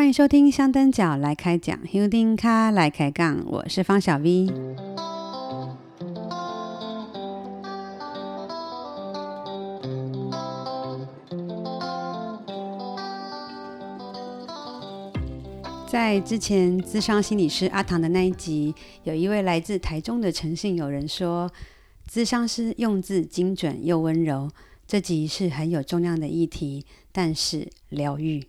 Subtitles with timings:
[0.00, 4.46] 欢迎收听香灯脚来开讲，香灯脚来开杠，我是方小 V。
[15.86, 21.52] 在之前咨商心理师阿唐的那一集，有一位来自台中的诚信友人说，
[22.10, 24.50] 咨商师用字精准又温柔。
[24.86, 28.46] 这集是很有重量的议题，但是疗愈。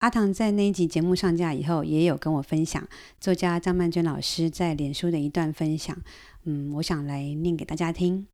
[0.00, 2.86] 阿唐在那一集节目上架以后，也有跟我分享
[3.18, 5.96] 作家张曼娟老师在脸书的一段分享。
[6.44, 8.26] 嗯，我想来念给大家听。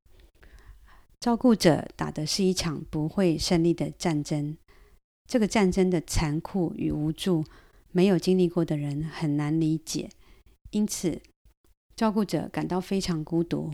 [1.21, 4.57] 照顾者打的是一场不会胜利的战争，
[5.29, 7.45] 这个战争的残酷与无助。
[7.93, 10.09] 没有经历过的人很难理解，
[10.71, 11.21] 因此
[11.95, 13.71] 照顾者感到非常孤独。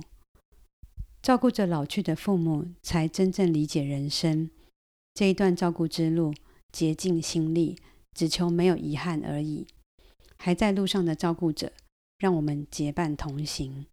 [1.22, 4.50] 照顾着老去的父母，才真正理解人生。
[5.14, 6.34] 这一段照顾之路，
[6.72, 7.77] 竭尽心力，
[8.14, 9.66] 只求没有遗憾而已。
[10.36, 11.72] 还在路上的照顾者，
[12.19, 13.86] 让我们结伴同行。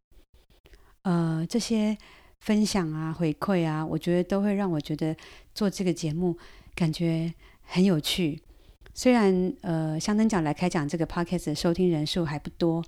[1.03, 1.97] 呃，这些
[2.39, 5.15] 分享啊、回馈啊，我觉得都会让我觉得
[5.53, 6.37] 做这个节目
[6.75, 8.41] 感觉很有趣。
[8.93, 12.83] 虽然呃，香灯脚来开讲这个 podcast 的收听人数还不多，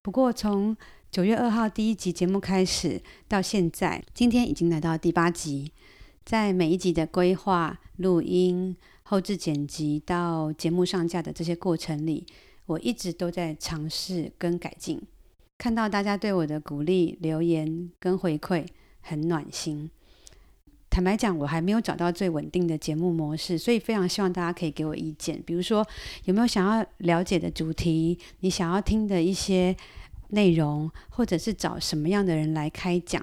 [0.00, 0.76] 不过从
[1.10, 5.72] 九月二号第一集节目开始到现在，今天已经来到第八集。
[6.24, 8.76] 在每一集的规划、录音、
[9.12, 12.24] 后制剪辑到节目上架的这些过程里，
[12.64, 14.98] 我一直都在尝试跟改进。
[15.58, 18.66] 看到大家对我的鼓励、留言跟回馈，
[19.02, 19.90] 很暖心。
[20.88, 25.42] 坦白讲，我还没有找到最稳定的节目模式，所以非常希望大家可以给我意见。
[25.44, 25.86] 比如说，
[26.24, 28.18] 有没有想要了解的主题？
[28.40, 29.76] 你想要听的一些
[30.28, 33.22] 内容，或者是找什么样的人来开讲？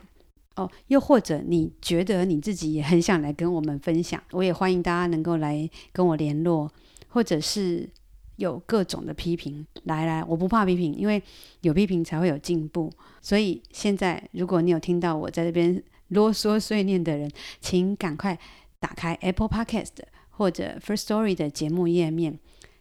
[0.59, 6.69] 哦，又或者你觉得你自己也很想来跟我们分享，我也欢迎大家能够来跟我联络，
[7.07, 7.89] 或者是
[8.35, 11.21] 有各种的批评，来来，我不怕批评，因为
[11.61, 12.91] 有批评才会有进步。
[13.21, 15.81] 所以现在，如果你有听到我在这边。
[16.09, 17.29] 啰嗦碎念的人，
[17.61, 18.35] 请赶快
[18.79, 19.91] 打开 Apple Podcast
[20.31, 22.39] 或者 First Story 的节目页面，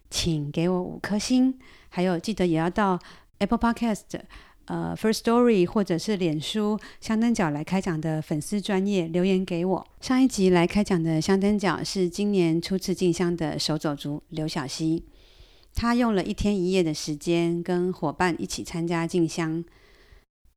[0.09, 1.59] 请给我五颗星。
[1.89, 2.99] 还有，记得也要到
[3.37, 4.01] Apple Podcast、
[4.69, 9.87] 呃 First Story 或者是脸书香灯角来开讲的粉丝专业留言给我。
[9.99, 15.03] 上一集来开讲的香灯角是今年初次进香的手走族刘小溪，
[15.73, 19.65] 他用了一天一夜的时间跟伙伴一起参加进香。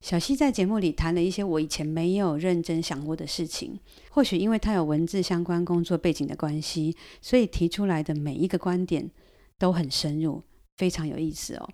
[0.02, 3.78] 小溪在节目里谈了一些我以前没有认真想过的事情，
[4.10, 9.10] 或许因为他有文字相关工作背景的关系，所以提出来的每一个观点
[9.58, 10.42] 都很深入，
[10.76, 11.66] 非常有意思哦。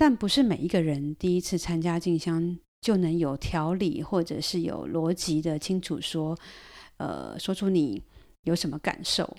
[0.00, 6.34] 但不是每一个人第一次参加进香就能有条理或者是有逻辑的清楚说，
[6.96, 8.02] 呃，说出你
[8.44, 9.36] 有什么感受，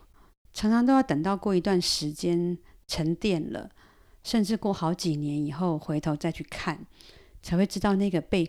[0.53, 2.55] 常常都要等到过一段时间
[2.85, 3.71] 沉淀了，
[4.23, 6.85] 甚至过好几年以后回头再去看。
[7.41, 8.47] 才会知道那个被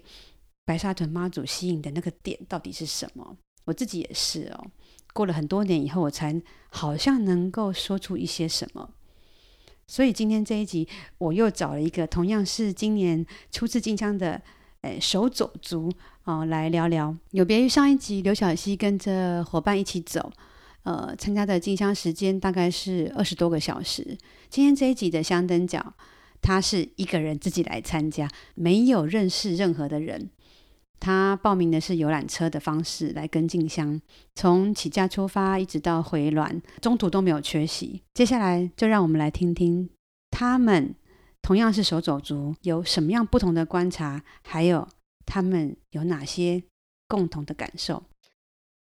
[0.67, 3.39] 白沙屯妈祖吸引的那个点到底是什么。
[3.65, 4.67] 我自己也是哦，
[5.15, 8.91] 过了很多年以后，我才好像能够说出一些什么。
[9.93, 10.89] 所以今天这一集，
[11.19, 14.41] 我又找了一个同样是今年初次进香的
[14.81, 15.93] 诶手走族
[16.25, 17.15] 哦来聊聊。
[17.33, 20.33] 有别于上一集刘小溪跟着伙伴一起走，
[20.85, 24.17] 呃，参加的进香时间大概是二十多个小时。
[24.49, 25.93] 今天这一集的香灯脚。
[26.45, 30.29] 他是一个人自己来参加，没有认识任何的人。
[31.05, 34.01] 他报名的是游览车的方式来跟进香，
[34.37, 38.01] 从起驾出发一直到回銮，中途都没有缺席。
[38.15, 39.91] 接下来就让我们来听听
[40.31, 40.95] 他们
[41.43, 44.87] 同样是手走族有什么样不同的观察，还有
[45.27, 46.63] 他们有哪些
[47.09, 48.05] 共同的感受。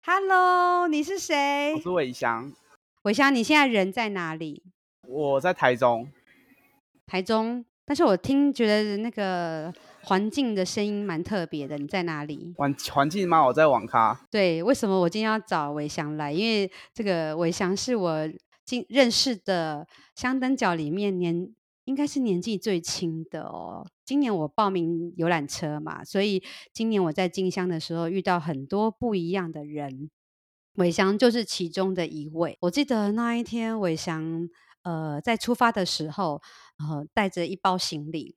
[0.04, 1.74] Hello，你是谁？
[1.76, 2.52] 我是伟翔。
[3.02, 4.64] 伟翔，你现在人在哪里？
[5.06, 6.08] 我在台中。
[7.06, 11.78] 台中，但是我听觉得那个环境的声音蛮特别的。
[11.78, 12.52] 你在哪里？
[12.56, 13.46] 环环境吗？
[13.46, 14.26] 我在网咖。
[14.30, 16.32] 对，为什么我今天要找伟翔来？
[16.32, 18.28] 因为这个伟翔是我
[18.64, 21.54] 今认识的香灯角里面年
[21.84, 23.86] 应该是年纪最轻的哦。
[24.04, 26.42] 今年我报名游览车嘛，所以
[26.72, 30.10] 今年我在进香的时候遇到很多不一样的人，
[30.74, 32.56] 伟翔就是其中的一位。
[32.60, 34.48] 我记得那一天伟翔。
[34.82, 36.40] 呃，在出发的时候，
[36.78, 38.34] 呃，带着一包行李，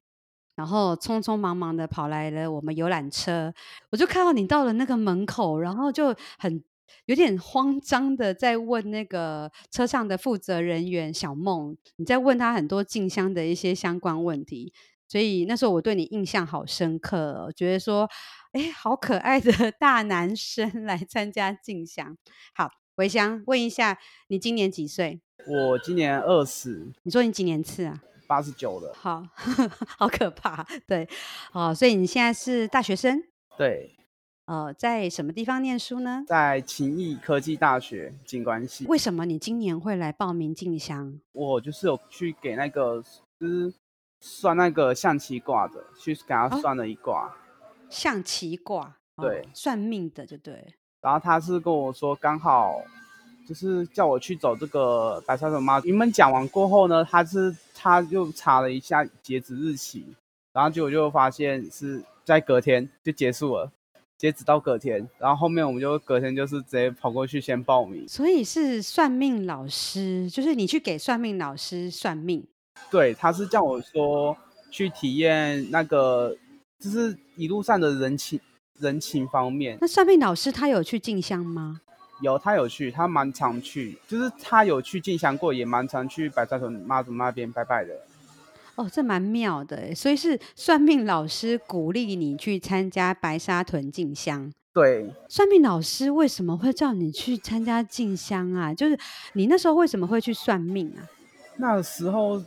[0.56, 3.54] 然后匆匆忙忙的跑来了我们游览车。
[3.90, 6.64] 我就看到你到了那个门口，然后就很
[7.06, 14.74] 有点慌张的在问那个车上的负责人员小梦，你在问他很多进香的一些相关问题。
[15.08, 18.10] 所以那时候我对你印象好深刻，我觉得说，
[18.54, 22.18] 哎，好可爱的 大男生来参加进香。
[22.56, 25.22] 好，维香，问一下，你今年几岁？
[25.46, 26.92] 我今年二十。
[27.04, 28.02] 你说你几年次啊？
[28.34, 28.92] 八十九了。
[28.96, 29.24] 好，
[30.00, 30.66] 好可怕。
[30.88, 31.08] 对，
[31.52, 33.24] 哦，所以你现在是大学生？
[33.56, 33.96] 对。
[34.46, 36.24] 呃，在什么地方念书呢？
[36.28, 38.88] 在勤益科技大学景观系。
[38.88, 41.20] 为什么你今年会来报名进香？
[41.32, 43.04] 我就是有去给那个，
[43.40, 43.72] 就是
[44.20, 47.28] 算那个象棋卦的，去给他算了一卦。
[47.28, 47.32] 哦、
[47.88, 50.74] 象棋卦，对、哦，算命的就对。
[51.02, 52.82] 然后他是跟我说，刚好
[53.48, 55.88] 就是叫我去走这个白沙屯妈祖。
[55.88, 60.06] 你们讲完过后呢，他是他又查了一下截止日期，
[60.54, 63.72] 然后结果就发现是在隔天就结束了。
[64.16, 68.08] 截止到隔天，然后后面我们就隔天就是直接跑过去先报名。
[68.08, 72.42] 所以是算命老师，就是你去给算命老师算命。
[72.90, 74.38] 对，他是叫我说
[74.72, 76.38] 去体验那个，
[76.80, 78.40] 就是一路上的人情
[78.80, 79.78] 人情方面。
[79.82, 81.82] 那算命老师他有去进香吗？
[82.22, 87.94] 有，他有去，他蛮常去，就是他有去进香过，也蛮常去白沙屯妈祖那边拜拜的。
[88.76, 94.52] 哦，这蛮妙的，所以是算命老师鼓励你去参加白沙屯进香。
[94.74, 98.74] 对，算命老师为什么会叫你去参加进香啊？
[98.74, 98.98] 就是
[99.34, 101.06] 你那时候为什么会去算命啊？
[101.58, 102.42] 那时候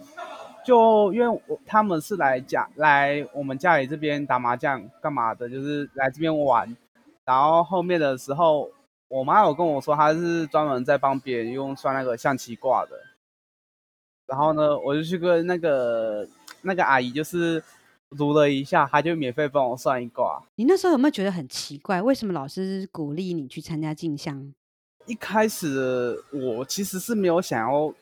[0.65, 6.77] 就因为我他们是来家来我们家里这边打麻将干嘛的，就是来这边玩。
[7.25, 8.69] 然后后面的时候，
[9.09, 12.91] 我妈有跟我说，她是专门在帮别人用算那个象棋卦的。
[14.27, 16.27] 然后呢，我就去跟那个
[16.63, 17.63] 那个阿姨，就是
[18.19, 20.43] 读了一下，她就免费帮我算一卦。
[20.57, 22.03] 你那时候有没有觉得很奇怪？
[22.03, 24.53] 为什么老师鼓励你去参加进香？
[25.07, 27.95] 一开始我其实是没有想要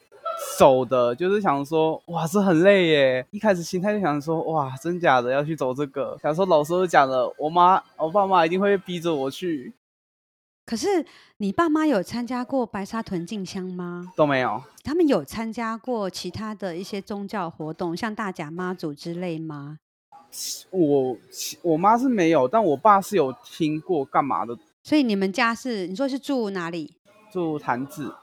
[0.56, 3.26] 走的，就是想说，哇，这很累耶。
[3.30, 6.18] 一开始心态就想说，哇，真假的要去走这个？
[6.22, 9.74] 想说老师都讲了，我妈我爸妈一定会逼着我去。
[10.66, 11.04] 可是
[11.36, 14.12] 你爸妈有参加过白沙屯进香吗？
[14.16, 14.62] 都没有。
[14.82, 19.78] 他们有参加过其他的一些宗教活动，像大甲妈祖之类吗？
[20.70, 21.16] 我
[21.62, 24.56] 我妈是没有，但我爸是有听过干嘛的。
[24.82, 26.96] 所以你们家是你说是住哪里？
[27.30, 28.14] 住潭子，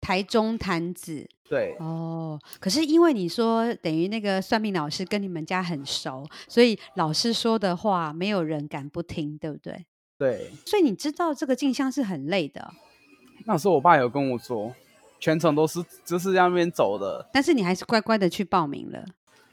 [0.00, 1.28] 台中潭子。
[1.48, 1.76] 对。
[1.78, 9.86] 哦，可是因为你说等于那个算命老师跟你们家很熟，所以老师说的话没有人敢不听，对不对？
[10.18, 12.72] 对，所以你知道这个镜像是很累的。
[13.44, 14.74] 那时候我爸有跟我说，
[15.20, 17.24] 全程都是就是在那边走的。
[17.32, 19.04] 但是你还是乖乖的去报名了。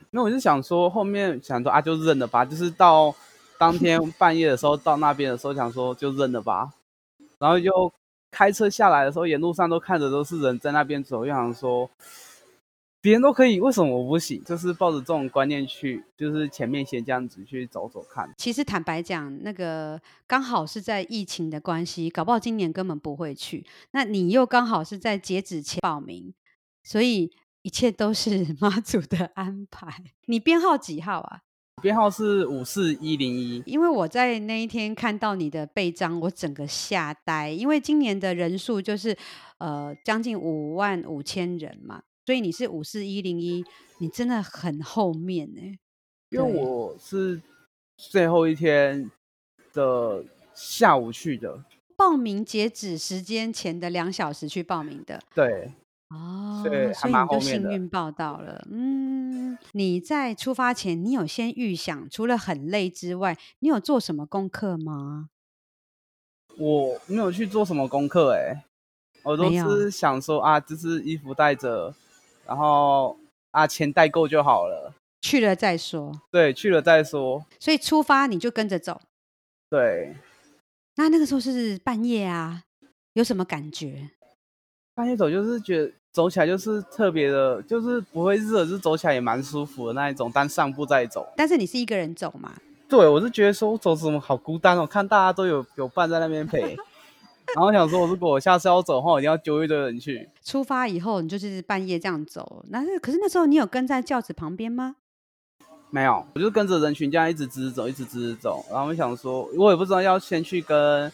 [0.09, 2.43] 那我就想说，后面想说啊，就认了吧。
[2.43, 3.13] 就是到
[3.59, 6.71] 当天 半夜的时候到那边的时候，想说就认了吧。
[7.37, 7.93] 然后就
[8.31, 11.87] 开车下来的时候，沿路上都看着都是人在那边走，又想说。
[13.05, 14.43] 别人都可以，为什么我不行？
[14.43, 18.27] 就是抱着这种观念去，就是前面先这样子去走走看。
[18.35, 23.63] 其实坦白讲，那个刚好是在疫情的关系，搞不好今年根本不会去。
[23.91, 26.33] 那你又刚好是在截止前报名，
[26.83, 27.29] 所以
[27.61, 29.87] 一切都是妈祖的安排。
[30.25, 31.41] 你编号几号啊？
[31.83, 33.61] 编号是五四一零一。
[33.67, 39.15] 因为我在那一天看到你的背章，我整个吓呆，因为今年的人数就是
[39.59, 42.01] 呃将近五万五千人嘛。
[42.25, 43.63] 所以你是五四一零一，
[43.99, 45.79] 你真的很后面呢、欸。
[46.29, 47.39] 因为我是
[47.95, 49.09] 最后一天
[49.71, 50.25] 的
[50.55, 51.63] 下午去的，
[51.95, 55.21] 报名截止时间前的两小时去报名的。
[55.35, 55.71] 对，
[56.09, 56.93] 哦，所以你
[57.31, 58.67] 就幸运报到了。
[58.71, 65.29] 嗯，你在出发前，你有先预想，除了很累之外，你有做什么功课吗？
[66.57, 68.65] 我没有去做什么功课、欸，哎，
[69.23, 71.93] 我都是想说啊，就是衣服带着。
[72.45, 73.17] 然后
[73.51, 74.93] 啊，钱带够就好了。
[75.21, 76.21] 去了再说。
[76.31, 77.43] 对，去了再说。
[77.59, 79.01] 所以出发你就跟着走。
[79.69, 80.15] 对。
[80.97, 82.61] 那那个时候是半夜啊，
[83.13, 84.11] 有什么感觉？
[84.93, 90.31] 半夜走就是觉得走起来就是特别的，就是不会热，就是走起来也蛮舒服的那一种。
[90.33, 91.27] 但上步再走。
[91.35, 92.53] 但是你是一个人走嘛？
[92.87, 96.77] 对，我是觉得说我走什么好孤单哦，看大家都有有伴在那边陪。
[97.55, 100.29] 然后我想说，如果我下次要走的话，我一定要揪一堆人去。
[100.43, 102.65] 出发以后，你就是半夜这样走。
[102.67, 104.97] 那是，可是那时候你有跟在轿子旁边吗？
[105.89, 108.65] 没有，我就跟着人群这样一直直直走，一直直直走。
[108.69, 111.09] 然后我想说，我也不知道要先去跟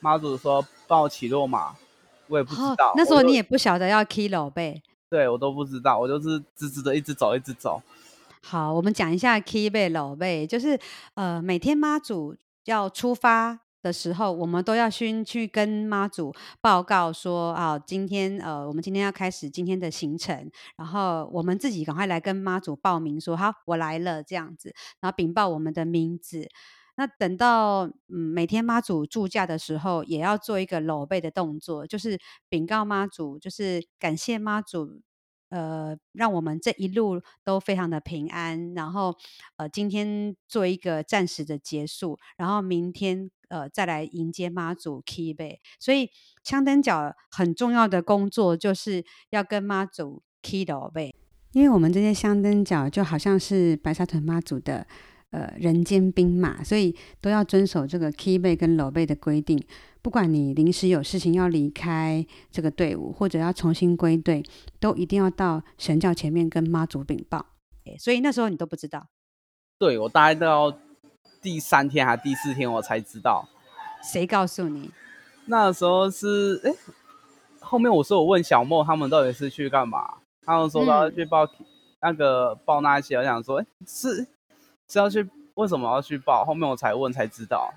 [0.00, 1.74] 妈祖说帮我起落马，
[2.26, 2.90] 我也不知道。
[2.90, 4.62] 哦、那时候你也不晓得要起落马？
[5.08, 7.80] 对，我都不知道，我就是直直的一直走，一直走。
[8.42, 10.78] 好，我们讲一下起落马，就是
[11.14, 12.36] 呃，每天妈祖
[12.66, 26.48] 要出发的时候，我们都要先去跟妈祖报告说啊，今天呃，我们今天要开始今天的行程，然后我们自己赶快来跟妈祖报名说好，我来了这样子，然后禀报我们的名字。
[26.96, 35.00] 那等到嗯每天妈祖住驾的时候，也要做一个卤杯的动作，就是禀告妈祖，就是感谢妈祖，
[35.48, 38.74] 呃，让我们这一路都非常的平安。
[38.74, 39.16] 然后
[39.56, 45.44] 呃，今天做一个暂时的结束，然后明天呃再来迎接妈祖起马。
[45.78, 46.10] 所以
[46.42, 51.14] 香灯脚很重要的工作就是要跟妈祖起卤杯。
[51.52, 54.86] 因为我们这些香灯脚就好像是白沙屯妈祖的
[55.36, 59.62] 呃人间兵马，所以都要遵守这个起马跟卤杯的规定。
[60.00, 64.42] 不管你临时有事情要离开这个队伍，或者要重新归队，
[64.80, 67.44] 都一定要到神教前面跟妈祖禀报。
[67.98, 69.06] 所以那时候你都不知道？
[69.78, 70.72] 对，我大概到
[71.42, 73.48] 第三天还第四天我才知道。
[74.02, 74.90] 谁告诉你？
[75.46, 76.72] 那时候是哎，
[77.60, 80.18] 后面我说我问小莫他们到底是去干嘛？
[80.44, 81.66] 他们说要去报、嗯、
[82.00, 84.26] 那个报那些，我想说，哎，是
[84.88, 86.44] 是要去，为什么要去报？
[86.44, 87.72] 后面我才问才知道。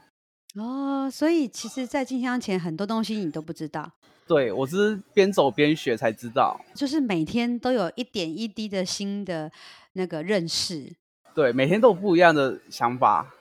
[0.55, 3.91] 哦，所以其实，在进香前很多东西你都不知道。
[4.27, 6.59] 对，我是边走边学才知道。
[6.75, 9.51] 就是每天都有一点一滴的新的
[9.93, 10.93] 那个认识。
[11.33, 13.33] 对，每天都有不一样的想法。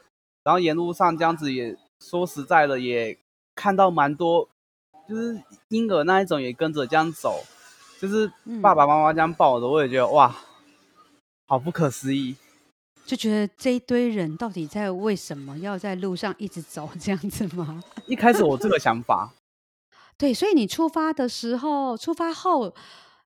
[0.44, 3.18] 然后沿路上这样子也说实在的，也
[3.54, 4.48] 看到蛮多，
[5.06, 7.44] 就是婴儿那一种也跟着这样走。
[8.00, 8.30] 就是
[8.62, 10.34] 爸爸妈妈这样抱着，我也觉得哇，
[11.46, 12.36] 好不可思议，
[13.08, 17.82] 就觉得这一堆人到底在为什么要在路上一直走这样子吗？
[18.06, 19.32] 一开始我这个想法，
[20.18, 22.74] 对，所以你出发的时候，出发后，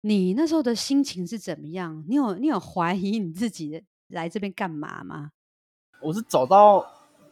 [0.02, 2.04] 你那时候的心情是怎么样？
[2.08, 5.30] 你有你有怀疑你自己来这边干嘛吗？
[6.02, 6.84] 我是走到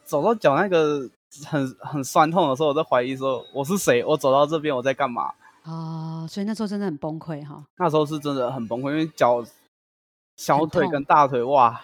[0.03, 1.09] 走到脚那个
[1.47, 4.05] 很很酸痛的时候，我在怀疑说我是谁？
[4.05, 5.33] 我走到这边我在干嘛？
[5.63, 7.65] 哦，所以那时候真的很崩溃哈。
[7.79, 9.43] 那时候是真的很崩溃，因为脚、
[10.37, 11.81] 小腿跟大腿哇，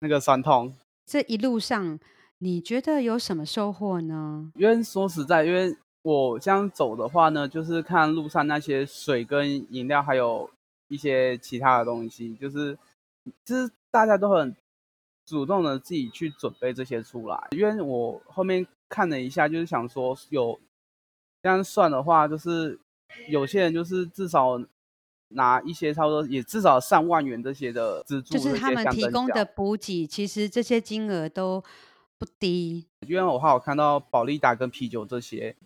[0.00, 0.74] 那个酸痛。
[1.06, 1.98] 这一路上
[2.38, 4.52] 你觉得有什么收获呢？
[4.54, 10.48] 因为说实在，因为我这样走的话呢，就是看路上那些水跟饮料，还有
[10.88, 12.78] 一些其他的东西，就是
[13.44, 14.54] 就是大家都很
[15.26, 17.48] 主动的自己去准备这些出来。
[17.52, 20.58] 因为我后面看了一下，就是想说有。
[21.40, 22.76] 这样算的话，就是
[23.28, 24.60] 有些人就是至少
[25.30, 31.62] 拿一些差不多也至少上万元这些的资助，就是他们提供的补给，其实这些金额都
[32.16, 32.86] 不低。
[33.06, 35.56] 因为我还有看到保利达跟啤酒这些，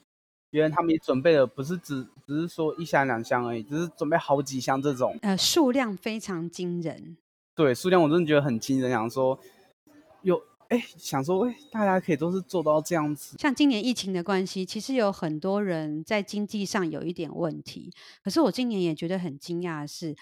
[0.50, 7.16] 因为他们也准备了，不是只只是说一箱两箱而已，只是准备好几箱这种，呃，数量非常惊人。
[7.54, 9.38] 对，数量我真的觉得很惊人，想说
[10.22, 10.42] 有。
[10.72, 13.36] 哎，想说，哎，大家可以都是做到这样子。
[13.38, 17.92] 像今年疫情的关系，其实有很多人在经济上有一点问题。
[18.24, 20.16] 可是我今年也觉得很惊讶的是，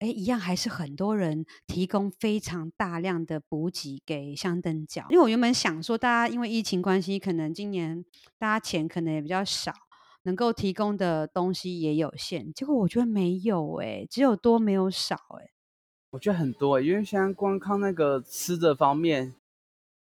[0.00, 5.06] 哎，一样还是很多人提供非常大量的补给给香灯角。
[5.08, 8.04] 因为我原本想说，大家因为疫情关系，可能今年
[8.38, 9.72] 大家钱可能也比较少，
[10.24, 12.52] 能够提供的东西也有限。
[12.52, 15.52] 结果我觉得没有，哎，只有多没有少，哎。
[16.10, 19.34] 我觉得很多，因为现在光靠那个吃的方面。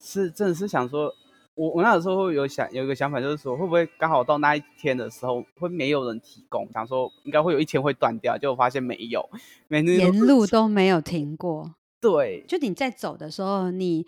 [0.01, 1.13] 是，真的是想说，
[1.55, 6.69] 我我那时候会有想有一个想法，就是说会不会刚好到那一天的时候会没有人提供？
[6.73, 9.29] 想说应该会有一天会断掉，结果发现没有，
[9.69, 11.75] 每天沿路都没有停过。
[12.01, 14.07] 对，就你在走的时候，你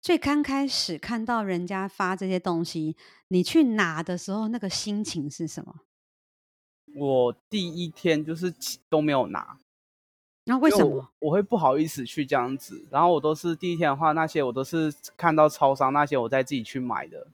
[0.00, 2.96] 最刚开始看到人家发这些东西，
[3.28, 5.74] 你去拿的时候，那个心情是什么？
[6.96, 8.52] 我第一天就是
[8.88, 9.60] 都没有拿。
[10.48, 12.86] 那为什么我，我会不好意思去这样子？
[12.90, 17.26] 然后我都是第一天的话，那些我都是看到超商那些，我再自己去买的。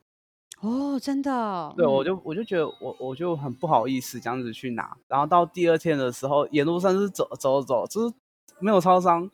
[0.60, 1.74] 哦，真的？
[1.76, 4.96] 对，我就我就觉得我我就很不好意思这样子去拿。
[5.08, 8.14] 然后到第二天的时候，沿路上是走走走，就是
[8.60, 9.28] 没有超商，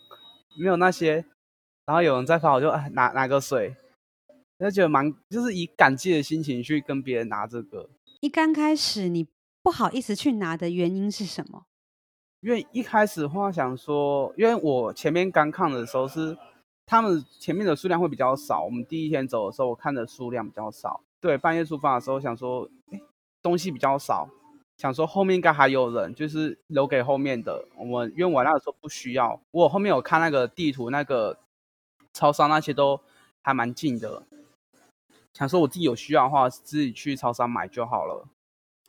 [0.59, 1.25] 没有那些。
[1.87, 3.77] 然后有人在发，我就哎拿拿个水，
[4.59, 7.89] 就觉得蛮就是以感激的心情去跟别人拿这个。
[8.21, 9.29] 一刚开始你
[9.63, 11.67] 不好意思去拿的原因是什么？
[12.41, 16.37] 因为一开始的话想说，因为我前面刚看的时候是
[16.87, 21.01] 他们前面的数量会比较少，我们第一天走的时候我看的数量比较少。
[21.21, 23.01] 对，半夜出发的时候想说，哎，
[23.43, 24.29] 东西比较少，
[24.77, 27.67] 想说后面应该还有人，就是留给后面的。
[27.77, 31.37] 我们因为我那个时候不需要，我后面有看那个地图，那个
[32.13, 33.01] 超商那些都
[33.43, 34.23] 还蛮近的，
[35.35, 38.29] 想说我自己有需要的话，自己去超商买就好了。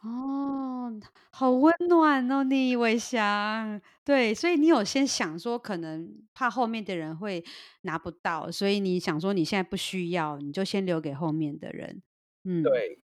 [0.02, 0.94] 哦，
[1.30, 3.80] 好温暖哦，你伟翔。
[4.06, 7.44] 对，所以你有先想说，可能怕后面的人会
[7.82, 12.02] 拿不到，所以你想说你现在不需要，你就先留给后面的人。
[12.46, 13.02] 嗯，对。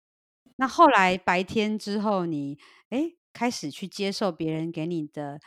[0.56, 2.58] 那后来白天之后你，
[2.90, 5.40] 你哎开始去接受别人给你的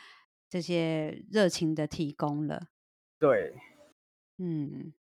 [0.49, 2.69] 这些热情的提供了。
[3.19, 3.53] 对，
[4.39, 4.91] 嗯。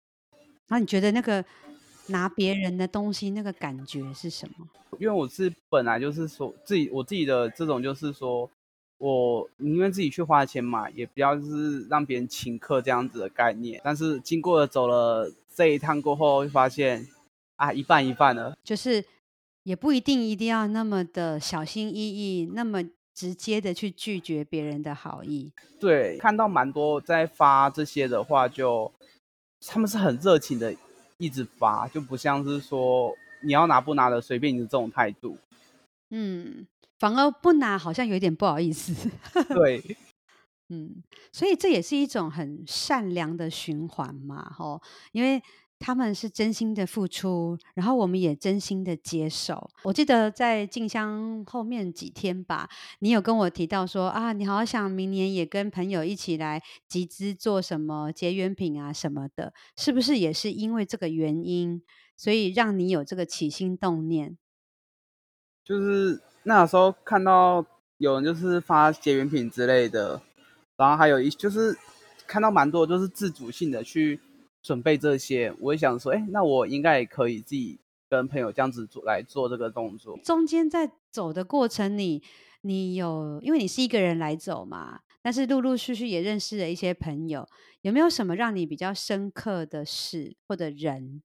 [0.67, 1.43] 那你觉得那个
[2.07, 4.67] 拿别人的东西那个感觉是什么？
[4.99, 8.49] 因为我是本来就是说自己我自己的这种就是说，
[8.97, 13.81] 我宁愿自己去花钱买，也不要就是让别人请客这样子的概念。
[13.83, 17.07] 但是经过了走了这一趟过后，会发现
[17.55, 19.03] 啊，一半一半了，就是
[19.63, 22.83] 也不一定一定要那么的小心翼翼，那么
[23.13, 25.51] 直接的去拒绝别人的好意。
[25.79, 28.91] 对，看到蛮多在发这些的话就，
[29.59, 30.75] 就他们是很热情的。
[31.17, 35.37] 一直发就不像是说你要拿不拿的随便你的这种态度，
[36.09, 36.67] 嗯，
[36.99, 39.09] 反而不拿好像有点不好意思，
[39.53, 39.81] 对，
[40.69, 45.41] 嗯，所以这也是一种很善良的循环嘛，吼，因为。
[45.77, 49.69] 他们是真心的付出，然后我们也真心的接受。
[49.83, 52.67] 我记得在静香后面几天吧，
[52.99, 61.83] 你有跟我提到说啊，你好想明年也跟朋友一起来集资做什么结缘品啊什么的，是不是也是因为这个原因，
[62.15, 64.37] 所以让你有这个起心动念？
[65.63, 67.65] 就是那时候看到
[67.97, 70.21] 有人就是发结缘品之类的，
[70.77, 71.77] 然后还有一就是
[72.27, 74.19] 看到蛮多就是自主性的去。
[74.65, 77.77] 准备这些，我也想说，哎，那我应该也可以自己
[78.09, 80.17] 跟朋友这样子做来做这个动作。
[80.23, 82.23] 中间在走的过程里，
[82.61, 87.47] 你你有因为你是一个人来走嘛，但是陆陆续续也认识了一些朋友，
[87.83, 91.21] 有没有什么让你比较深刻的事或者人？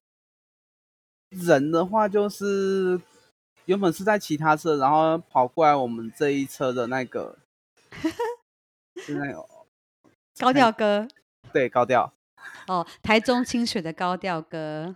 [1.30, 3.00] 人的话，就是
[3.64, 7.38] 原本是在其他车，然后跑过来我们这一车的那个，
[9.02, 9.46] 是那个
[10.38, 11.08] 高调哥，
[11.52, 12.12] 对，高调。
[12.66, 14.94] 哦，台中清水的高调哥，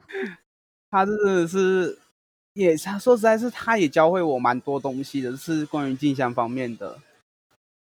[0.90, 1.98] 他真的是，
[2.54, 6.98] 也他说实在是，他也教会我蛮多东西的，是关于静香方面的。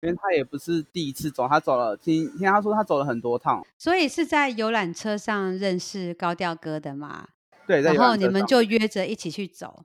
[0.00, 7.28] 因为他也不是第一次走，他走了，听听他说他走了很多趟，所以是在游览车上认识高调哥的嘛？
[7.66, 9.84] 对，然后你们就约着一起去走，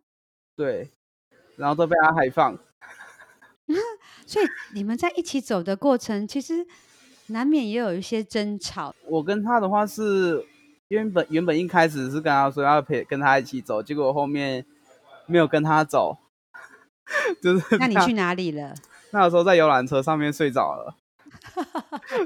[0.56, 0.90] 对，
[1.58, 2.58] 然后都被他海放。
[4.26, 6.66] 所以你们在一起走的过程，其实。
[7.30, 8.96] 难免也有一些争吵。
[9.04, 10.46] 我跟他的话是
[10.88, 14.66] 原本原本一开始是跟他说要陪跟他一起走，结果后面
[15.26, 16.20] 没有跟他走，
[17.44, 17.78] 就是。
[17.78, 18.74] 那你去哪里了？
[19.12, 20.96] 那个时候在游览车上面睡着了，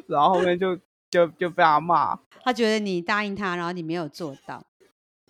[0.06, 0.78] 然后后面就
[1.10, 2.20] 就就被他骂。
[2.44, 4.64] 他觉得你答应他，然后你没有做到。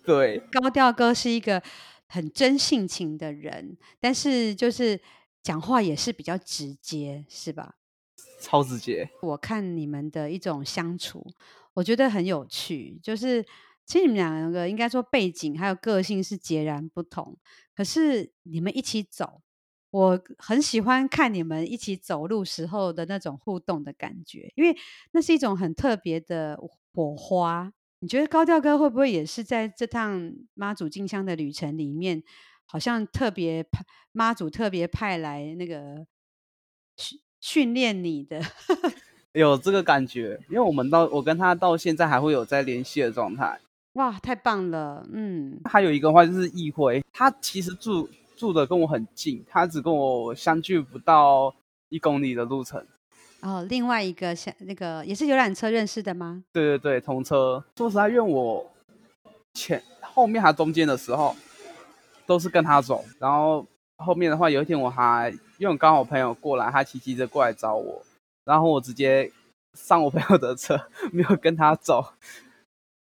[0.04, 1.62] 对，高调哥是一个
[2.08, 5.00] 很真性情的人，但是就是
[5.42, 7.76] 讲话也是比较直接，是吧？
[8.40, 9.08] 超直接。
[9.22, 11.24] 我看你们的一种相处，
[11.74, 12.98] 我觉得很有趣。
[13.02, 13.42] 就是
[13.86, 17.36] 其实你们两个应该说背景还有个性是截然不同，
[17.74, 19.40] 可是你们一起走，
[19.90, 24.76] 我很喜欢看你们一起走路时候的那种互动的感觉，因为
[25.12, 26.58] 那是一种很特别的
[26.92, 27.72] 火花。
[28.02, 32.22] 你觉得高调哥会不会也是在这趟妈祖进香的旅程里面，
[32.66, 36.06] 好像特别派妈祖特别派来那个？
[36.94, 38.38] 训训练你的
[39.32, 43.58] 有这个感觉，因为我们到我跟他到现在还会有在联系的状态。
[43.94, 45.08] 哇，太棒了！
[45.10, 51.54] 嗯，还有一个话就是易辉，他其实住住的跟我很近，他只跟我相距不到
[51.88, 52.86] 一公里的路程。
[53.42, 56.42] 哦，另外一个像那个也是游览车认识的吗？
[56.52, 57.62] 对对对，同车。
[57.76, 58.68] 说实在，因为我
[59.54, 61.36] 前后面还中间的时候
[62.26, 63.66] 都是跟他走，然后。
[63.98, 68.02] 后面的话，有一天我还因为刚好朋友过来，他骑机车过来找我，
[68.44, 69.30] 然后我直接
[69.74, 70.76] 上我朋友的车，
[71.12, 72.04] 没有跟他走。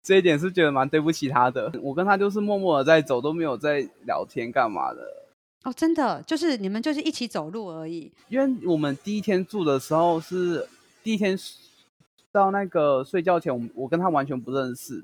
[0.03, 1.71] 这一点是觉得蛮对不起他的。
[1.81, 4.99] 我跟他就是默默的在走，都没有在聊天干嘛的。
[5.63, 8.11] 哦，真的，就是你们就是一起走路而已。
[8.29, 10.67] 因为我们第一天住的时候是
[11.03, 11.37] 第一天
[12.31, 15.03] 到那个睡觉前，我我跟他完全不认识。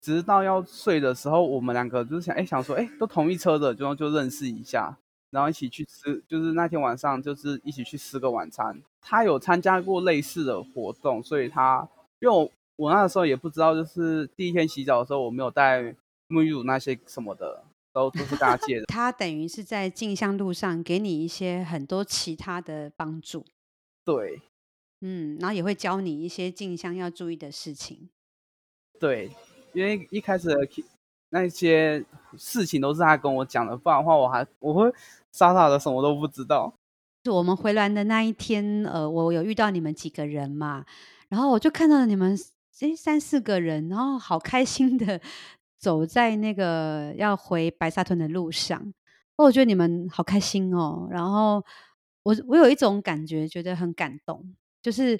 [0.00, 4.96] 直到要睡的时候，我们两个就是想，哎，想说，哎，都同一车的，就就认识一下，
[5.28, 8.80] 然后一起去吃，就是那天晚上就是一起去吃个晚餐。
[9.02, 11.86] 他有参加过类似的活动，所以他，
[12.20, 15.94] 因为我我那时候也不知道，就是第一天洗澡的时候，我没有带
[16.28, 18.86] 沐浴乳那些什么的，都都是大家借的。
[18.92, 23.44] 他等于是在进香路上给你一些很多其他的帮助。
[24.04, 24.40] 对，
[25.00, 28.10] 嗯，然后也会教你一些进香要注意的事情。
[28.98, 29.30] 对。
[29.72, 30.56] 因为一开始的
[31.28, 32.04] 那些
[32.36, 34.92] 事情都是他跟我讲的，不然的话我还我会
[35.30, 36.74] 傻傻的什么都不知道。
[37.22, 40.84] 就我们回来的那一天，呃，我有遇到你们几个人嘛，
[41.28, 42.36] 然后我就看到你们
[42.80, 45.20] 诶三四个人，然后好开心的
[45.80, 48.92] 走在那个要回白沙屯的路上，
[49.36, 51.08] 我觉得你们好开心哦。
[51.10, 51.64] 然后
[52.22, 55.18] 我我有一种感觉，觉得很感动，就是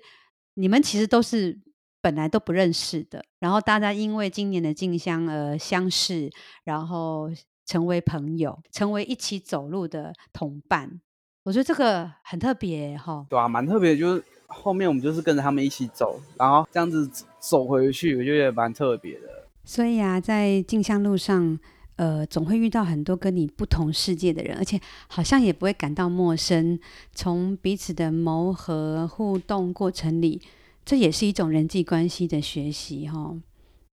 [0.55, 1.59] 你们其实都是
[2.03, 6.31] 本来都不认识的，然后大家因为今年的静香而相识，
[6.65, 7.31] 然后
[7.65, 11.01] 成为朋友，成为一起走路的同伴。
[11.43, 13.27] 我觉得这个很特别哈。
[13.31, 19.40] 对啊，蛮特别，就是后面我们就是跟着他们一起走，然后这样子走回去，我觉得也蛮特别的。
[19.65, 21.59] 所以啊，在进香路上，
[21.97, 26.79] 呃，总会遇到很多跟你不同世界的人，而且好像也不会感到陌生。
[27.13, 30.41] 从彼此的磨合互动过程里，
[30.85, 33.37] 这也是一种人际关系的学习哈。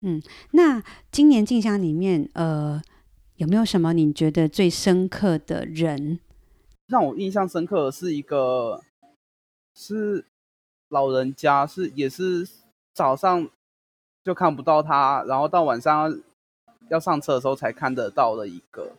[0.02, 2.82] 嗯，那今年进香里面，呃，
[3.38, 6.20] 有没有什么你觉得最深刻的人？
[6.88, 8.82] 让我印象深刻的是一个，
[9.74, 10.26] 是
[10.90, 12.48] 老人家，是也是
[12.94, 13.50] 早上。
[14.26, 16.12] 就看不到他，然后到晚上
[16.90, 18.92] 要上车的时候才看得到的一个。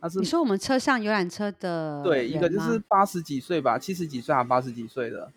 [0.00, 5.30] 他是你说我们车上游览车的对，一个就是八十几岁吧，七十几岁还八十几岁的。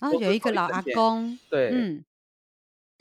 [0.00, 2.02] 然后有一个老阿公，对，嗯，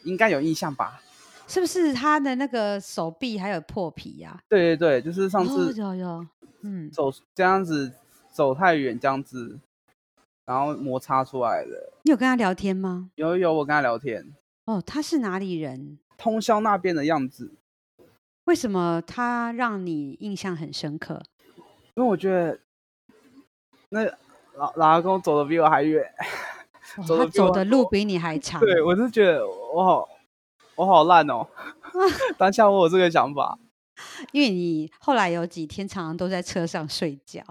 [0.04, 1.02] 应该有印象吧？
[1.48, 4.32] 是不是他的那个手臂还有破皮呀？
[4.32, 4.44] 啊？
[4.50, 6.28] 对对对，就是上次，哦，有有，
[6.64, 7.94] 嗯，走这样子
[8.34, 9.58] 走太远这样子，
[10.46, 11.94] 然后摩擦出来的。
[12.04, 13.10] 你有跟他聊天吗？
[13.16, 14.34] 有有，我跟他聊天。
[14.65, 15.97] 哦，他是哪里人？
[16.17, 17.56] 通宵那边的样子。
[18.45, 21.21] 为什么他让你印象很深刻？
[21.95, 22.60] 因为我觉得
[23.89, 24.04] 那
[24.56, 26.04] 老老阿公走的比我还远，
[26.97, 28.60] 哦，他走的路比你还长。
[28.60, 30.08] 对，我是觉得我好
[30.76, 31.47] 我好烂哦。
[32.38, 33.58] 当下我有这个想法，
[34.32, 37.43] 因为你后来有几天常常都在车上睡觉。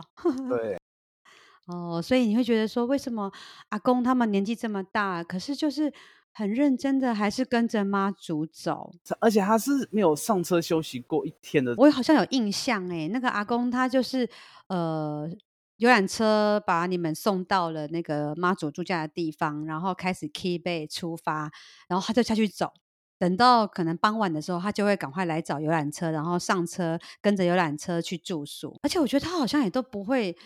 [0.49, 0.79] 对。
[1.67, 3.31] 哦，所以你会觉得说，为什么
[3.69, 5.93] 阿公他们年纪这么大，可是就是。
[6.33, 11.75] 很认真的，还是跟着妈祖走，而且他是没有上车休息过一天的。
[11.77, 14.29] 我好像有印象哎，那个阿公他就是
[14.69, 15.29] 呃，
[15.77, 21.51] 游览车把你们送到了那个妈祖住家的地方，然后开始 key bay 出发，
[21.89, 22.73] 然后他就下去走，
[23.19, 28.79] 等到可能傍晚的时候，他就会赶快来找游览车，然后上车跟着游览车去住宿。
[28.83, 30.37] 而且我觉得他好像也都不会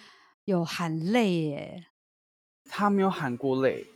[0.46, 1.86] 有喊累耶，
[2.68, 3.86] 他没有喊过累。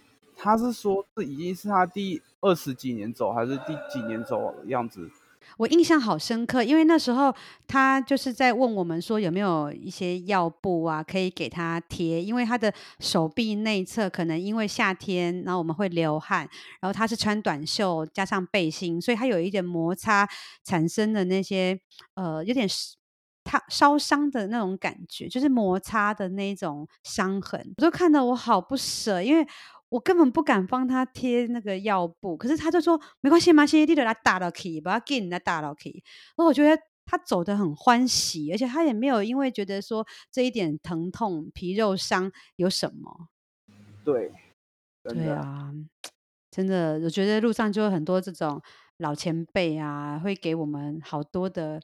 [0.40, 5.10] 他是说，这已经是他第二十几年走，还是第几年走的样子？
[5.56, 7.34] 我印象好深刻，因为那时候
[7.66, 16.48] 他就是在问我们说有没有一些药布啊，可以给他贴，因为他的手臂内侧可能因为夏天，然后我们会流汗，
[16.80, 20.28] 然后他是穿短袖加上背心，所以他有一点摩擦
[20.64, 21.80] 产生的那些
[22.14, 22.68] 呃有点
[23.42, 29.44] 烫烧伤的那种感觉，就是摩擦的那种伤痕，我就看得我好不舍，因为。
[29.90, 36.02] 我根本不敢帮他贴那个药布，可是他就说没关系，没关系，你就来打到去，不要紧，你来打到去。
[36.36, 43.28] 那我觉得他走得很欢喜，而且他也没有因为觉得说这一点疼痛、皮肉伤有什么。
[44.04, 44.32] 对，
[45.02, 45.72] 对啊，
[46.50, 48.60] 真的，我觉得路上就有很多这种
[48.98, 51.80] 老前辈啊，会给我们好多的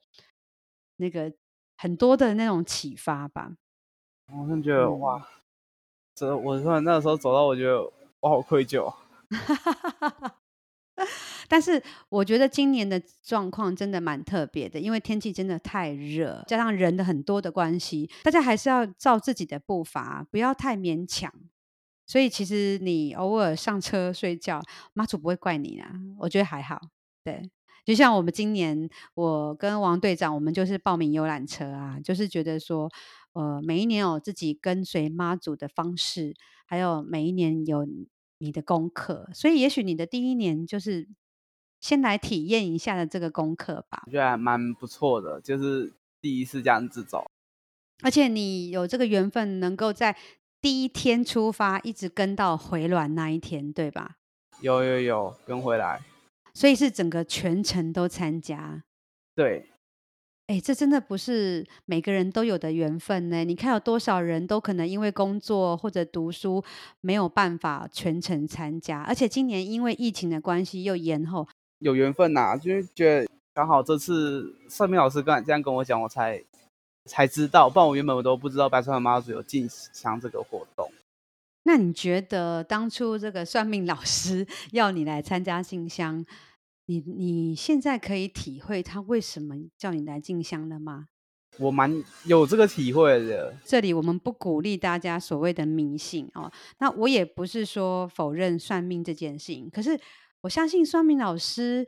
[0.96, 1.32] 那个
[1.76, 3.52] 很多的那种启发吧。
[4.32, 5.22] 我真觉得、嗯、
[6.14, 7.82] 这我突然那个时候走到，我觉得
[8.20, 8.92] 我好愧疚。
[11.48, 21.32] 但是我觉得今年的状况真的蛮特别的，因为天气真的太热，加上人的很多的关系，大家还是要照自己的步伐，不要太勉强。
[22.06, 26.80] 所以其实你偶尔上车睡觉，妈祖不会怪你啦，我觉得还好。
[27.24, 27.50] 对，
[27.84, 32.88] 就像我们今年，我跟王队长，我们就是报名游览车啊，就是觉得说。
[33.34, 36.34] 呃，每一年有自己跟随妈祖的方式，
[36.66, 37.86] 还有每一年有
[38.38, 41.08] 你的功课，所以也许你的第一年就是
[41.80, 44.04] 先来体验一下的这个功课吧。
[44.06, 47.28] 我觉得还蛮不错的，就是第一次这样子走，
[48.02, 50.16] 而且你有这个缘分，能够在
[50.60, 54.16] 第一天出发，一直跟到回銮那一天，对吧？
[54.60, 56.00] 有有有，跟回来，
[56.54, 58.84] 所以是整个全程都参加。
[59.34, 59.70] 对。
[60.46, 63.42] 哎，这真的不是每个人都有的缘分呢。
[63.44, 66.62] 你看有多少人都可能因为工作或者读书
[67.00, 71.48] 没有办法全程参加，而且今年因为疫情的关系又延后。
[71.78, 76.42] 有缘分呐、啊，就是觉得刚好这次算命老师刚才这样跟我讲，我才
[77.06, 80.90] 才知道，不然我原本我都不知道白沙屯妈祖有进香这个活动。
[81.62, 86.24] 那你觉得当初这个算命老师 要你来参加进香？
[86.86, 91.08] 你你现在可以体会他为什么叫你来进香了吗？
[91.58, 93.54] 我蛮有这个体会的。
[93.64, 96.50] 这里我们不鼓励大家所谓的迷信哦。
[96.78, 99.98] 那我也不是说否认算命这件事情，可是
[100.40, 101.86] 我相信算命老师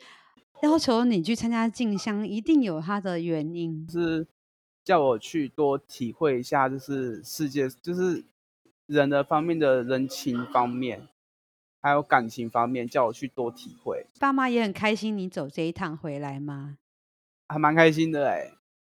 [0.62, 3.84] 要求你去参加进香，一定有他的原因。
[3.90, 4.26] 是
[4.84, 8.24] 叫我去多体会一下，就是世界，就是
[8.86, 11.08] 人的方面的人情方面。
[11.86, 14.04] 还有感情方面，叫我去多体会。
[14.18, 16.78] 爸妈也很开心你走这一趟回来吗？
[17.46, 18.50] 还蛮开心的哎。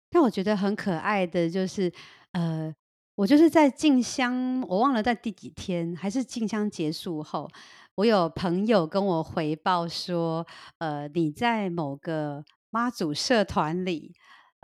[0.09, 1.93] 但我觉得很可爱的就是，
[2.31, 2.73] 呃，
[3.17, 7.51] 我就是在进香，我忘了在第几天，还是进香结束后，
[7.97, 10.47] 我有朋友跟我回报说，
[10.79, 14.15] 呃，你在某个妈祖社团里。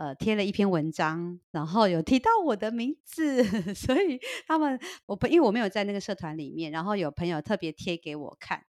[0.01, 3.43] 呃，贴了一篇文章，然后有提到我的名字，
[3.75, 8.65] 所以他们我朋因为我没有在那个社团里面，然后有朋友特别贴给我看，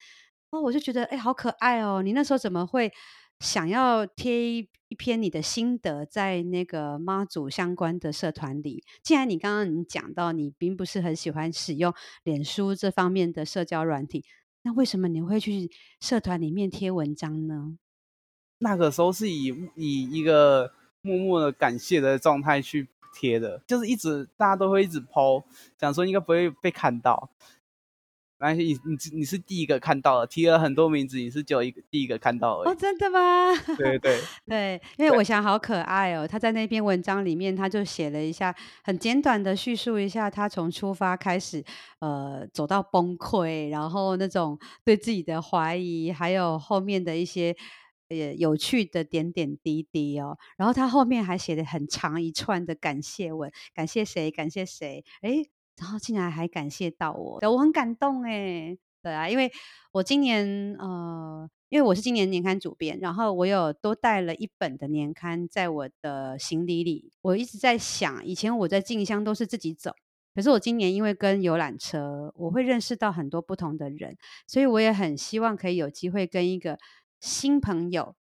[0.50, 2.02] 哦，我就觉得哎，好可爱哦！
[2.02, 2.92] 你那时候怎么会
[3.38, 8.82] 想要贴一篇你的心得在那个妈祖相关的社团里？
[9.00, 14.24] 既然你刚刚你讲到你并不是很喜欢使用脸书这方面的社交软体，
[14.62, 17.78] 那为什么你会去社团里面贴文章呢？
[18.58, 20.72] 那个时候是以以一个。
[21.02, 25.42] 默默的感谢的状态去贴的，就是一直大家都会一直 po，
[25.78, 27.30] 想说应该不会被看到。
[28.42, 32.68] 而且你你你是第一个看到的，提了很多名字，你是只有一个第一个看到而已。
[32.70, 33.54] 哦，真的吗？
[33.76, 36.26] 对对 对，因为我想好可爱哦。
[36.26, 41.62] 他在那篇文章里面，他就写了一下，很简短的叙述一下他从出发开始，
[41.98, 47.54] 呃，走到崩溃，然后那种对自己的怀疑，还有后面的一些。
[48.10, 59.52] 也有趣的点点滴滴哦，然后他后面还写了很长一串的感谢文，感谢谁，感谢谁，诶，然后竟然还感谢到我，我很感动诶，对啊，因为
[59.92, 69.92] 我今年呃，因为我是今年年刊主编，然后我有多带了一本的年刊在我的行李里，我一直在想，以前我在进香都是自己走，
[70.34, 74.16] 可是我今年因为跟游览车，我会认识到很多不同的人，
[74.48, 76.76] 所以我也很希望可以有机会跟一个。
[77.20, 78.16] 新朋友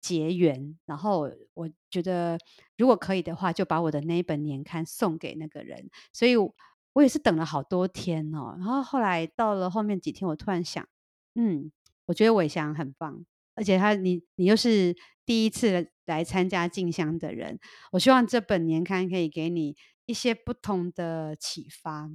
[0.00, 2.38] 结缘，然后我觉得
[2.76, 5.88] 如果可以的话，就把我的那一本年刊送给那个人。
[6.12, 8.54] 所以，我也是等了好多天哦。
[8.58, 10.86] 然后后来到了后面几天，我突然想，
[11.34, 11.70] 嗯，
[12.06, 17.58] 我觉得伟翔很棒，而且他你你又是第一次来参加静香的人，
[17.92, 22.10] 我希望这本年刊可以给你一些不同的启发。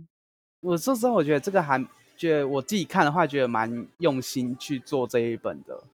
[0.59, 1.81] 我说实话，我觉得这个还
[2.17, 5.85] 觉得我自己看的话，觉得蛮用心去做这一本的。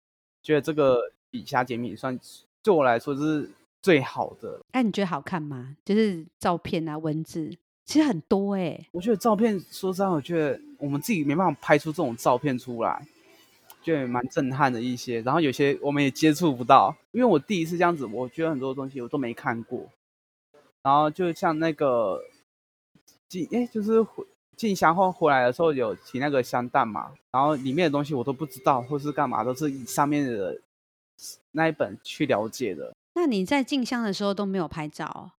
[0.43, 2.19] 觉得这个笔下解密算
[2.61, 3.49] 对我来说是
[3.81, 4.59] 最好的。
[4.71, 5.75] 哎，你觉得好看吗？
[5.85, 7.49] 就是照片啊，文字
[7.85, 8.87] 其实很多哎、欸。
[8.91, 13.07] 我觉得照片，说实在，我觉得我们自己没办法拍出这种照片出来，
[13.81, 15.21] 觉得蛮震撼的一些。
[15.21, 19.89] 然后有些我们也接触不到，因为我第一次这样子，我觉得很多东西我都没看过。
[20.81, 22.21] 然后就像那个
[23.29, 24.05] 进哎，就是。
[24.55, 30.59] 进香后回来的时候有提那个香弹嘛，然后里面的东西我都不知道或是干嘛，都是以上面的
[31.51, 32.93] 那一本去了解的。
[33.15, 35.31] 那你在进香的时候都没有拍照？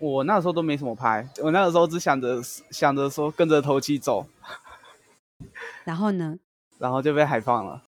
[0.00, 4.26] 我那时候都没什么拍，我那个时候只想着想着说跟着头七走。
[5.84, 6.38] 然后呢？
[6.78, 7.82] 然后就被海放了。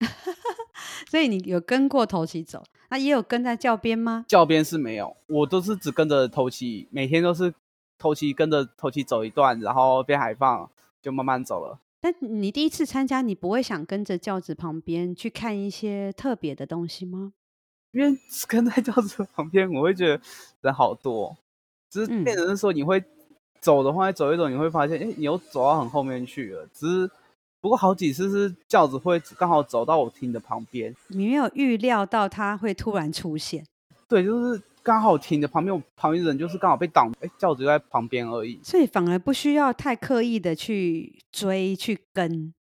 [1.10, 2.62] 所以你有跟过头七走？
[2.88, 4.24] 那也有跟在教鞭吗？
[4.28, 7.52] 教鞭是没有，我都是只跟着头七，每天都是。
[7.98, 11.78] 头期跟着头期走一段，然后被海放，就慢慢走了。
[12.00, 17.32] 但你第一次参加，你不会想跟着轿子旁边去看一些特别的东西吗？
[17.92, 20.22] 因为跟在轿子旁边，我会觉得
[20.60, 21.36] 人好多，
[21.90, 23.02] 只是变成是说你会
[23.60, 26.68] 走的话，走一走，你会发现，哎，你又走到很后面去了。
[26.74, 27.10] 只是
[27.60, 33.64] 不过好几次是轿子会刚好走到我停的旁边，你没有预料到它会突然出现。
[34.06, 34.62] 对，就是。
[34.86, 42.54] 刚好停的旁边，我旁边人就是刚好被挡，哎，轿子就在旁边而已，所以反而不需要太刻意的去追去跟。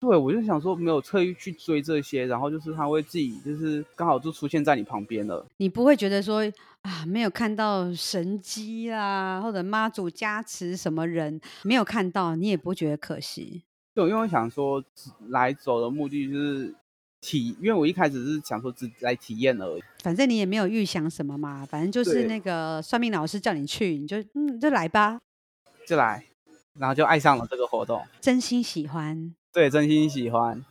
[0.00, 5.44] 对，我就想说没有特意去追这些，然后就是他会自己就是刚好就出现在你旁边了。
[5.58, 13.64] 你不会觉得说啊，没有看到神机啦，或者妈祖加持什么人没有看到，你也不会觉得可惜。
[13.92, 14.82] 对，因为我想说
[15.28, 16.74] 来走的目的就是。
[17.20, 25.20] 体，因为我一开始是想说只来体验而已，反正你也没有预想什么嘛，反正就是那个算命老师叫你去，你就嗯就来吧，
[25.86, 26.24] 就来，
[26.74, 30.64] 然后就爱上了这个活动，真心喜欢，对，真心喜欢。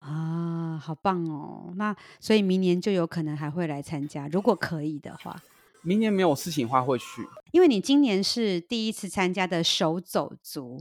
[0.00, 5.42] 啊，好棒哦，那所以明年就有可能还会来参加，如果可以的话，
[5.80, 10.78] 明年没有事情的话会去，因为你今年是第一次参加的手走族，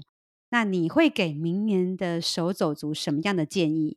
[0.50, 3.96] 那你会给明年的手走族什么样的建议？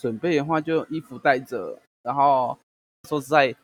[0.00, 2.58] 准备的话，就衣服带着，然后
[3.06, 3.54] 说实在，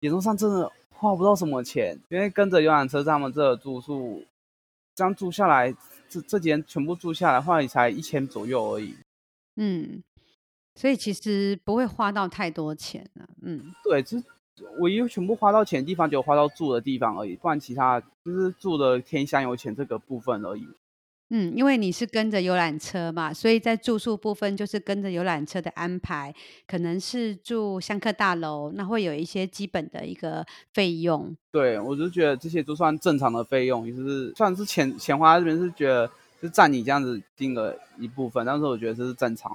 [0.00, 4.24] 演出上真的花不到什么钱，因为跟着游览车他们这住宿，
[4.94, 5.74] 这样住下来，
[6.08, 8.94] 这这几天全部住下来，话也才一千左右而已。
[9.56, 10.00] 嗯，
[10.76, 13.28] 所以其实不会花到太多钱了。
[13.42, 14.22] 嗯，对，就
[14.78, 20.68] 唯一全部花到钱的地方，就花到住的地方而已，不然其他就是住的天香油钱这个部分而已。
[21.32, 26.34] 嗯，因为你是跟着游览车嘛，所以在住宿部分就是跟着游览车的安排，
[26.66, 31.36] 可能是住香客大楼，那会有一些基本的一个费用。
[31.52, 39.52] 对，我就觉得这些都算正常的费用，就是算是钱钱花这边是觉得是占你这样子定的一部分，但是我觉得这是正常。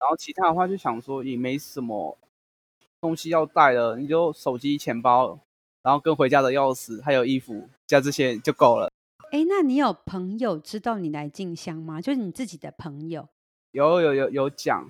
[0.00, 2.18] 然后其他的话就想说也没什么
[3.00, 5.38] 东西要带了，你就手机、钱包，
[5.84, 8.90] 然后跟回家的钥匙还有衣服，加这些就够了。
[9.32, 12.02] 哎，那你有朋友知道你来进香吗？
[12.02, 13.26] 就是你自己的朋友？
[13.70, 14.86] 有有有有讲。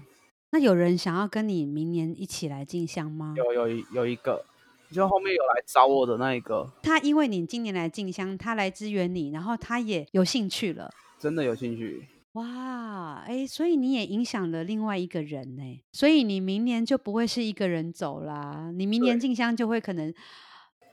[0.51, 3.35] 那有人想要跟你明年一起来进香吗？
[3.37, 4.45] 有有有一个，
[4.91, 6.69] 就后面有来找我的那一个。
[6.83, 10.91] 他因为你今年来进香，他来支援你，然后他也有兴趣了。
[11.21, 12.05] 真的有兴趣？
[12.33, 15.81] 哇，哎，所以你也影响了另外一个人呢。
[15.93, 18.73] 所以你明年就不会是一个人走啦。
[18.75, 20.13] 你明年进香就会可能。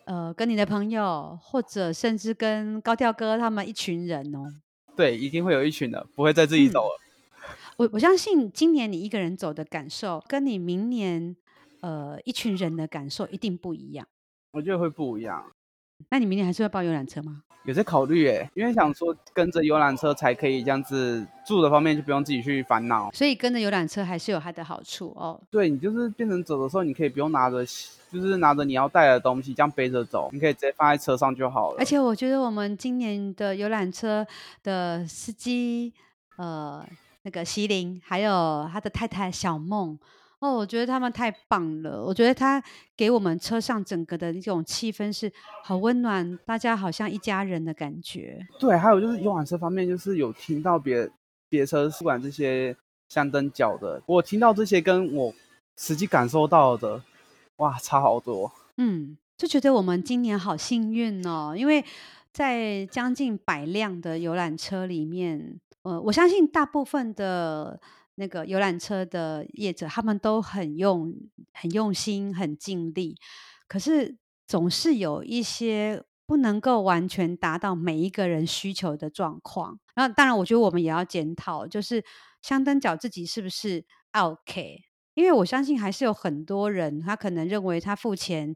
[0.09, 4.51] 呃，跟你的朋友，或者甚至跟高调哥他们一群人哦。
[4.95, 6.99] 对，一定会有一群的，不会再自己走了。
[7.43, 11.35] 嗯、我我相信今年你一个人走的感受，跟你明年
[11.81, 14.07] 呃一群人的感受一定不一样。
[14.53, 15.51] 我觉得会不一样。
[16.09, 17.43] 那你明年还是会报游览车吗？
[17.65, 23.11] 有在考虑耶，因为想说跟着游览车才可以这样子住的方面就不用自己去烦恼。
[23.13, 25.39] 所以跟着游览车还是有它的好处哦。
[25.51, 27.57] 对，你就是变成走的时候，你可以不用拿着，
[28.11, 31.75] 就是拿着你要带的东西这样背着走，你可以直接放在车上就好了。
[31.79, 34.25] 而且我觉得我们今年的游览车
[34.63, 35.93] 的司机，
[36.37, 36.83] 呃，
[37.23, 39.99] 那个席琳，还有他的太太小梦。
[40.39, 42.01] 哦，我觉得他们太棒了。
[42.01, 42.63] 我觉得他
[42.95, 45.29] 给我们车上整个的一种气氛是
[45.65, 48.39] 好温暖，大家好像一家人的感觉。
[48.57, 51.09] 对，还有就是游览车方面，就是有听到别
[51.49, 52.73] 别车不管这些
[53.09, 55.33] 相灯脚的，我听到这些跟我
[55.75, 57.03] 实际感受到的，
[57.57, 58.49] 哇，差好多。
[58.77, 61.83] 嗯，就觉得我们今年好幸运哦，因为
[62.31, 67.81] 在将近百辆的游览车里面，呃，我相信大部分的。
[68.19, 71.15] 那个游览车的业者，他们都很用、
[71.53, 73.15] 很用心、很尽力，
[73.65, 79.79] 可是总是有一些不能够完全达到每一个人需求的状况。
[79.95, 82.03] 然后，当然，我觉得我们也要检讨，就是
[82.41, 84.81] 香灯脚自己是不是 OK？
[85.13, 88.53] 因为我相信还是有很多人，他可能认为他付钱，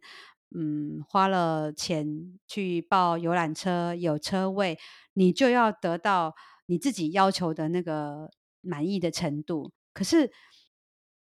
[0.54, 4.78] 嗯，花了钱去报游览车，有车位，
[5.14, 8.30] 你就要得到你自己要求的那个。
[8.64, 10.32] 满意的程度，可是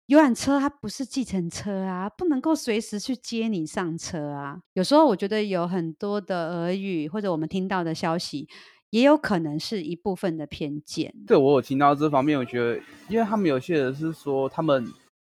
[0.08, 4.60] 游览车它不是计程车啊，不能够随时去接你上车啊。
[4.74, 8.48] 有时候我觉得有很多的耳语，或者我们听到的消息，
[8.92, 11.14] 也有可能是一部分的偏见。
[11.26, 14.86] 对，我有听到这方面，我觉得，因为他们有些人是说他们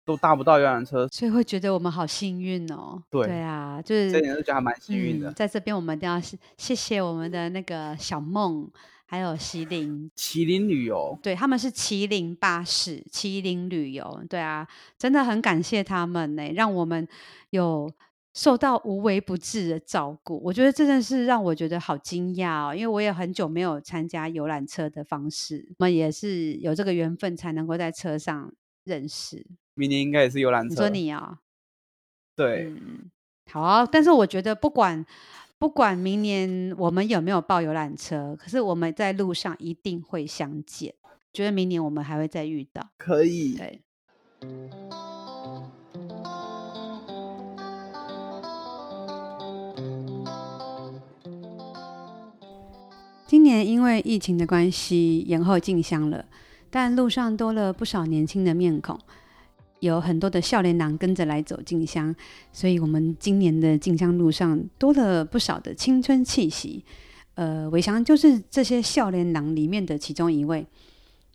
[0.04, 3.00] 都搭不到游览车，所以会觉得我们好幸运哦。
[3.10, 5.30] 对，对啊，就是这点是觉得还蛮幸运的。
[5.30, 8.68] 嗯，在这边，我们一定要谢谢我们的那个小梦。
[9.14, 14.66] 还有麒麟，麒麟旅游，对，他们是麒麟巴士，麒麟旅游，对啊，
[14.98, 17.06] 真的很感谢他们呢，让我们
[17.50, 17.88] 有
[18.32, 20.42] 受到无微不至的照顾。
[20.42, 29.46] 我觉得真的是让我觉得好惊讶哦，因为我也很久没有参加游览车的方式，我们也是有这个缘分才能够在车上认识。
[29.74, 31.38] 明年应该也是游览车，你说你啊、哦？
[32.34, 33.08] 对，嗯，
[33.48, 35.06] 好啊，但是我觉得不管。
[35.64, 40.94] 不管明年我们有没有报游览车，可是我们在路上一定会相见。
[41.32, 43.54] 觉得明年我们还会再遇到，可以。
[43.54, 43.80] 对。
[53.26, 56.26] 今年因为疫情的关系，延后进香了，
[56.68, 59.00] 但路上多了不少年轻的面孔。
[59.80, 62.14] 有很多的笑脸郎跟着来走进香，
[62.52, 66.82] 所以我们今年的进香路上多了不少的青春气息。
[67.34, 70.66] 呃，伟翔就是这些笑脸郎里面的其中一位。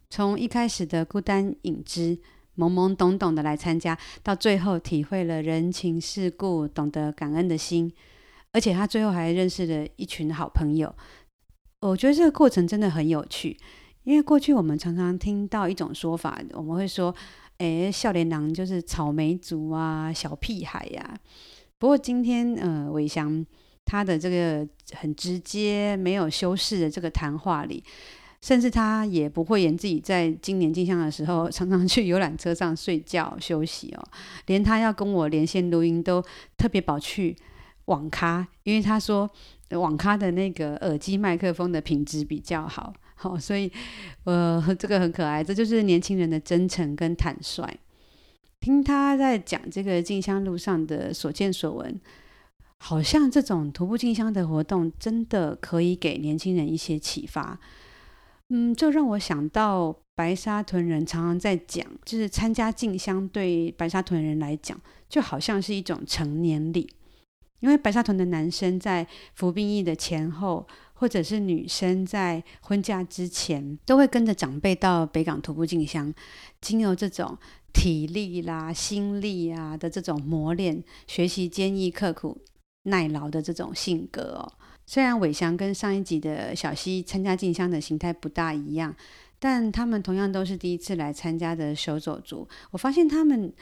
[0.10, 2.18] 从一开始的孤单影只、
[2.58, 7.92] 懵懵懂懂的来参加，到最后体会了人情世故，懂得感恩的心，
[8.52, 10.96] 而且他最后还认识了一群好朋友。
[11.82, 13.56] 我觉得这个过程真的很有趣，
[14.06, 17.14] 因为过去我们常常听到一种说法，我们会说。
[17.60, 21.20] 哎，笑脸郎就是草莓族啊，小屁孩呀、
[21.78, 23.46] 不过今天，呃，伟翔
[23.84, 27.84] 他的这个很直接、没有修饰的这个谈话里，
[28.42, 34.04] 甚至他也不会演自己在今年进香的时候，常常去游览车上睡觉休息哦。
[34.46, 36.24] 连他要跟我连线录音，都
[36.58, 37.36] 特别跑去
[37.86, 39.30] 网咖，因为他说
[39.72, 42.94] 网咖的那个耳机麦克风的品质比较好。
[43.22, 43.70] 好，所以，
[44.24, 47.68] 呃，这个很可爱，这就是年轻人的真诚跟坦率。
[48.62, 52.00] 听他在讲这个进香路上的所见所闻，
[52.78, 57.60] 好像这种徒步进香的活动真的可以给年轻人一些启发。
[58.48, 66.90] 嗯，这让我想到白沙屯人常常在讲，就是参加进香对白沙屯人来讲，就好像是一种成年礼，
[67.60, 69.06] 因为白沙屯的男生在
[69.36, 70.66] 服兵役的前后，
[71.00, 76.14] 或者是女生在婚嫁之前，都会跟着长辈到北港徒步进香，
[76.60, 77.38] 经由这种
[77.72, 82.38] 体力啦、心力啊的这种磨练，学习坚毅刻苦、
[82.84, 84.52] 耐劳的这种性格哦。
[84.86, 88.94] 虽然伟翔跟上一集的小溪参加进香的形态不大一样，
[89.40, 92.46] 但他们同样都是第一次来参加的手走族。
[92.72, 93.54] 我发现他们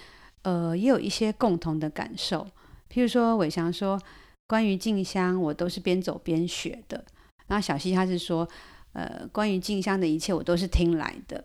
[0.42, 2.48] 呃也有一些共同的感受，
[2.92, 4.02] 譬如说伟翔说，
[4.48, 7.06] 关于进香我都是边走边学的，
[7.48, 8.48] 然后小溪他是说，
[8.94, 11.44] 呃关于静香的一切我都是听来的。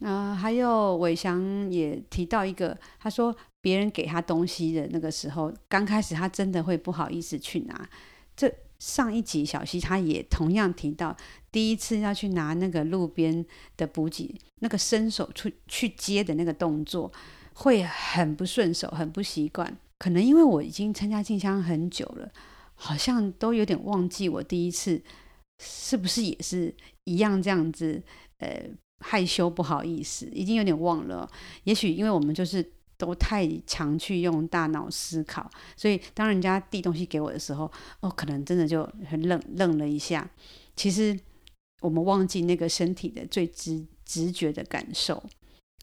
[0.00, 7.88] 啊、呃，还有伟翔也提到一个，他说别人给他东西的那个时候，刚开始他真的会不好意思去拿。
[8.34, 11.16] 这上一集小溪他也同样提到，
[11.52, 13.44] 第一次要去拿那个路边
[13.76, 17.12] 的补给，那个伸手出去接的那个动作，
[17.54, 19.76] 会很不顺手，很不习惯。
[19.98, 22.28] 可能因为我已经参加静香很久了，
[22.82, 25.00] 好像都有点忘记我第一次
[25.60, 26.74] 是不是也是
[27.04, 28.02] 一样这样子，
[28.38, 28.48] 呃。
[29.04, 31.28] 害羞不好意思，已经有点忘了。
[31.64, 32.64] 也许因为我们就是
[32.96, 37.68] 都太常去用大脑思考，所以当人家递东西给我的时候，
[37.98, 40.30] 哦，可能真的就很愣愣了一下。
[40.76, 41.18] 其实
[41.80, 45.20] 我们忘记那个身体的最直直觉的感受。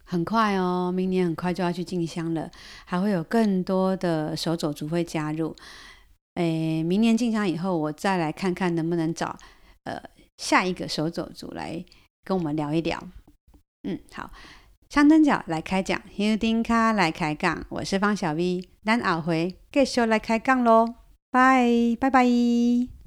[0.05, 2.49] 很快哦，明年很快就要去进香了，
[2.85, 5.53] 还会有更多的手肘族会加入。
[6.39, 9.37] 诶，明年进香以后，我再来看看能不能找
[9.83, 10.01] 呃
[10.37, 11.83] 下一个手走组来。
[12.23, 13.01] 跟我们聊一聊，
[13.83, 14.29] 嗯，好，
[14.89, 20.93] 香灯脚来开讲，香丁卡来开讲，我是方小 V，咱后回继续来开讲喽，
[21.31, 22.98] 拜拜拜。